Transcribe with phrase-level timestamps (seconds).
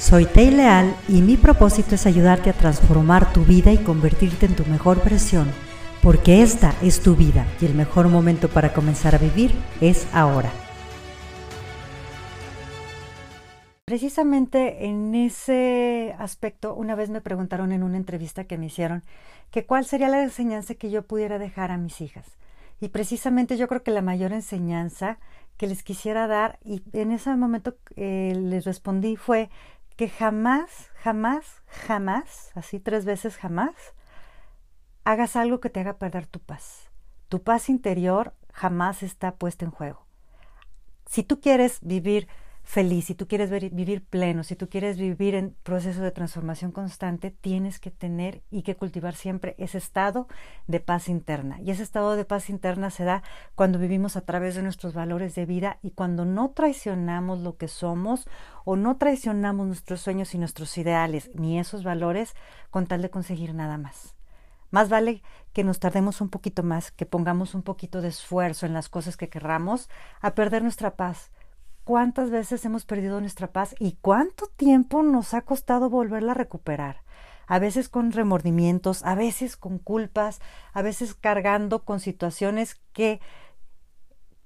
[0.00, 4.56] Soy Tei Leal y mi propósito es ayudarte a transformar tu vida y convertirte en
[4.56, 5.52] tu mejor versión,
[6.02, 9.52] porque esta es tu vida y el mejor momento para comenzar a vivir
[9.82, 10.50] es ahora.
[13.84, 19.02] Precisamente en ese aspecto, una vez me preguntaron en una entrevista que me hicieron
[19.50, 22.38] que cuál sería la enseñanza que yo pudiera dejar a mis hijas.
[22.80, 25.18] Y precisamente yo creo que la mayor enseñanza
[25.58, 29.50] que les quisiera dar, y en ese momento eh, les respondí fue
[30.00, 33.74] que jamás, jamás, jamás, así tres veces jamás,
[35.04, 36.88] hagas algo que te haga perder tu paz.
[37.28, 40.06] Tu paz interior jamás está puesta en juego.
[41.04, 42.28] Si tú quieres vivir
[42.62, 47.30] feliz, si tú quieres vivir pleno, si tú quieres vivir en proceso de transformación constante,
[47.30, 50.28] tienes que tener y que cultivar siempre ese estado
[50.66, 51.60] de paz interna.
[51.60, 53.22] Y ese estado de paz interna se da
[53.54, 57.68] cuando vivimos a través de nuestros valores de vida y cuando no traicionamos lo que
[57.68, 58.26] somos
[58.64, 62.34] o no traicionamos nuestros sueños y nuestros ideales ni esos valores
[62.70, 64.14] con tal de conseguir nada más.
[64.70, 65.22] Más vale
[65.52, 69.16] que nos tardemos un poquito más, que pongamos un poquito de esfuerzo en las cosas
[69.16, 69.88] que querramos,
[70.20, 71.32] a perder nuestra paz
[71.90, 77.02] cuántas veces hemos perdido nuestra paz y cuánto tiempo nos ha costado volverla a recuperar.
[77.48, 80.40] A veces con remordimientos, a veces con culpas,
[80.72, 83.20] a veces cargando con situaciones que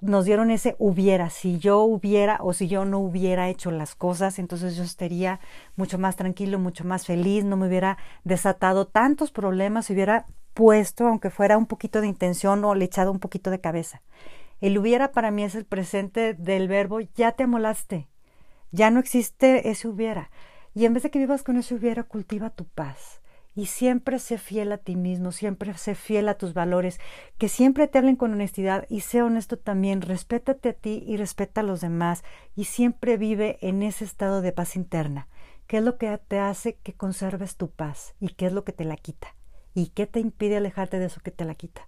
[0.00, 4.40] nos dieron ese hubiera, si yo hubiera o si yo no hubiera hecho las cosas,
[4.40, 5.38] entonces yo estaría
[5.76, 11.30] mucho más tranquilo, mucho más feliz, no me hubiera desatado tantos problemas, hubiera puesto, aunque
[11.30, 14.02] fuera un poquito de intención o le echado un poquito de cabeza.
[14.60, 18.08] El hubiera para mí es el presente del verbo ya te amolaste.
[18.72, 20.30] Ya no existe ese hubiera.
[20.74, 23.20] Y en vez de que vivas con ese hubiera, cultiva tu paz.
[23.54, 27.00] Y siempre sé fiel a ti mismo, siempre sé fiel a tus valores,
[27.38, 31.62] que siempre te hablen con honestidad y sé honesto también, respétate a ti y respeta
[31.62, 32.22] a los demás
[32.54, 35.28] y siempre vive en ese estado de paz interna.
[35.66, 38.72] ¿Qué es lo que te hace que conserves tu paz y qué es lo que
[38.72, 39.34] te la quita?
[39.74, 41.87] ¿Y qué te impide alejarte de eso que te la quita?